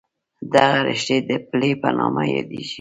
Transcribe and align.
دغه 0.53 0.79
رشتې 0.87 1.17
د 1.29 1.31
پلې 1.49 1.71
په 1.81 1.89
نامه 1.97 2.23
یادېږي. 2.35 2.69